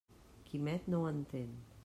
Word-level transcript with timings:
Quimet 0.47 0.89
no 0.95 1.03
ho 1.03 1.13
entén. 1.13 1.55